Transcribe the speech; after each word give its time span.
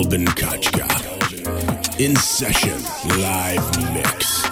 Kelvin 0.00 0.24
Kachka. 0.28 0.88
In 2.00 2.16
session, 2.16 2.80
live 3.20 3.60
mix. 3.92 4.48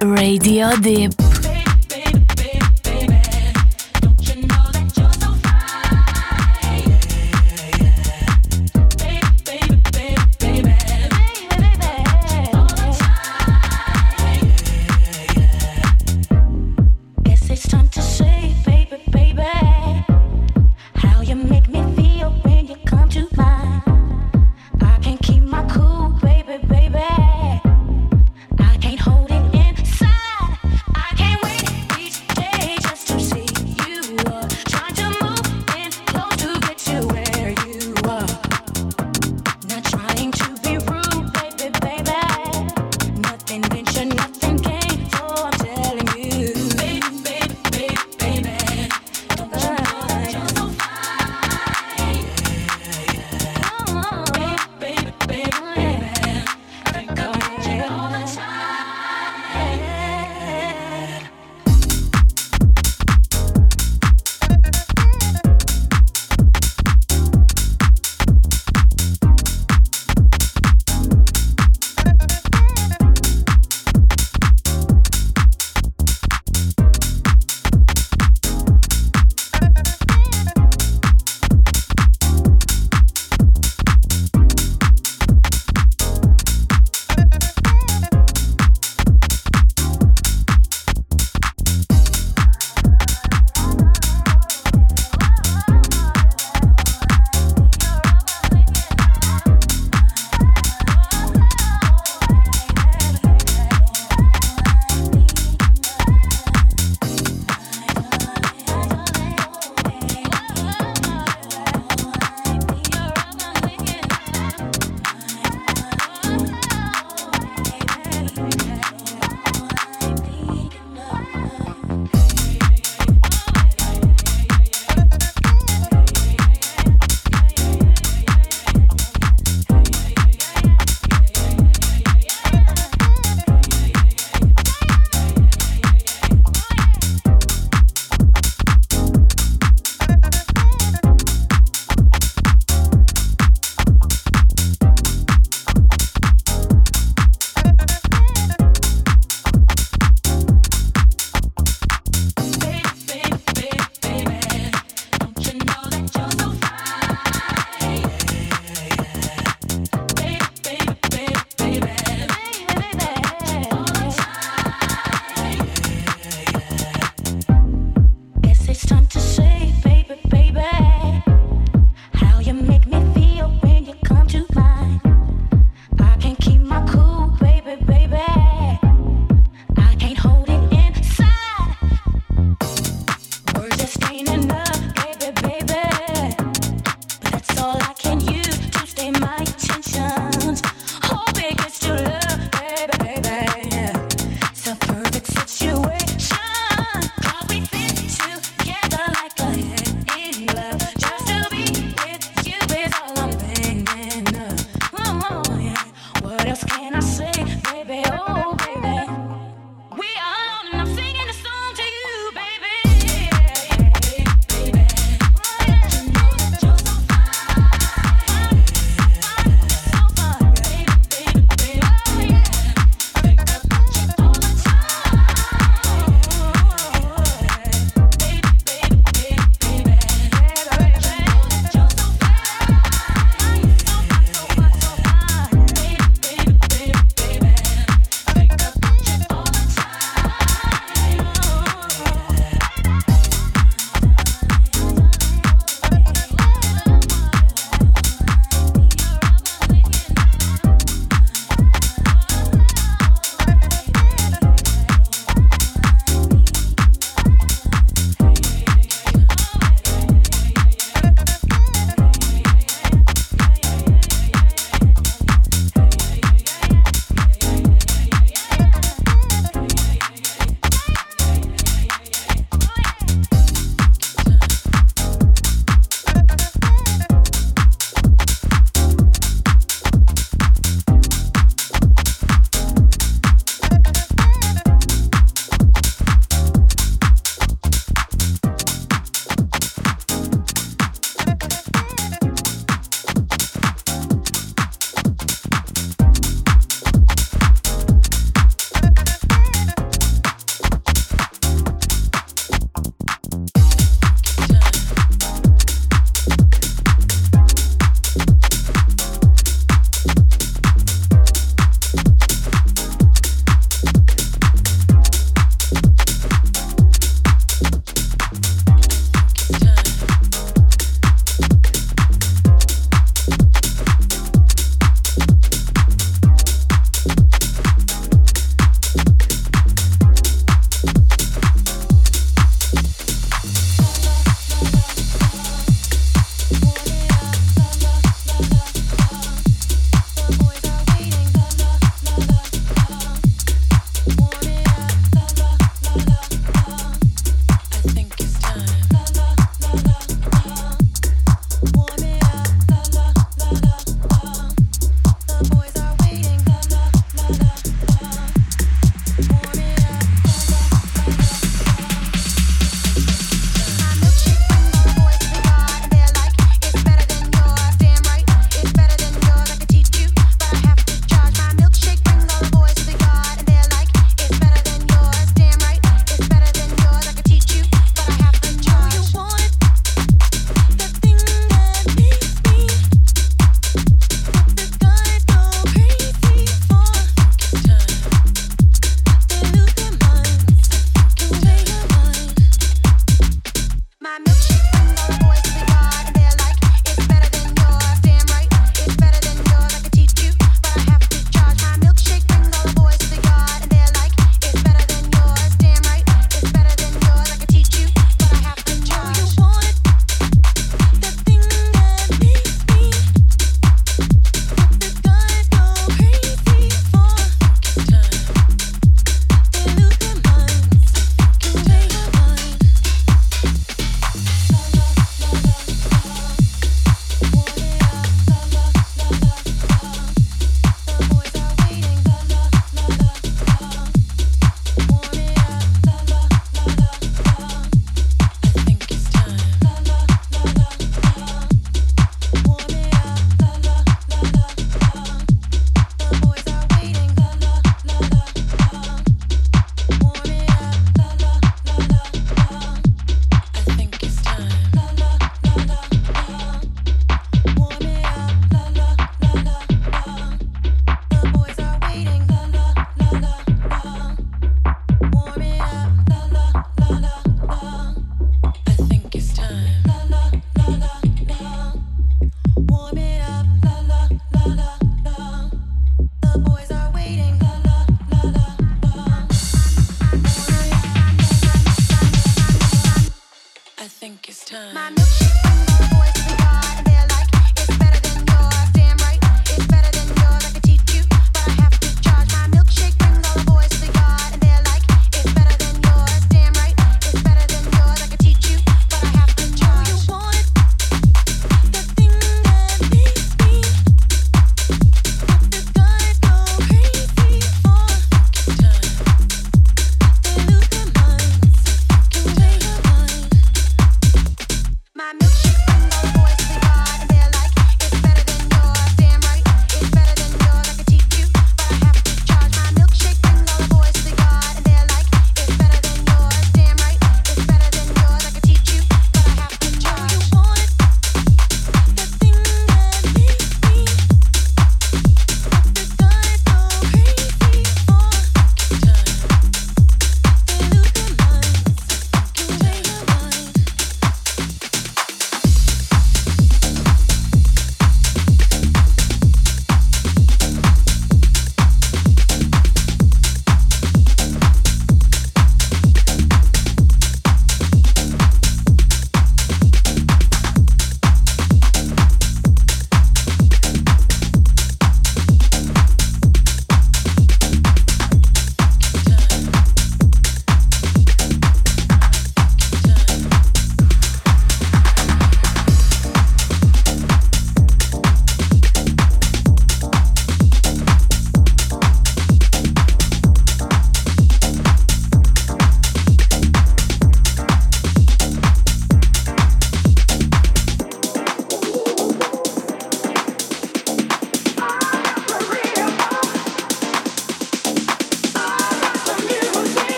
Radio 0.00 0.74
Deep. 0.80 1.21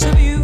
of 0.00 0.18
you. 0.18 0.41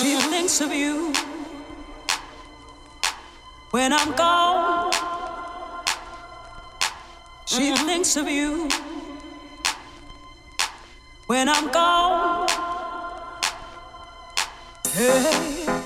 She 0.00 0.16
thinks 0.16 0.60
of 0.60 0.72
you 0.72 1.12
when 3.72 3.92
I'm 3.92 4.12
gone. 4.12 4.92
She 7.46 7.74
thinks 7.74 8.16
of 8.16 8.28
you 8.28 8.68
when 11.26 11.48
I'm 11.48 11.72
gone. 11.72 12.48
Hey. 14.92 15.77